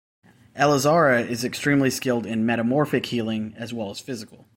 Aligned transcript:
Elizara 0.55 1.23
is 1.29 1.43
extremely 1.43 1.91
skilled 1.91 2.25
in 2.25 2.43
metamorphic 2.43 3.05
healing 3.05 3.53
as 3.55 3.71
well 3.71 3.91
as 3.91 3.99
physical. 3.99 4.47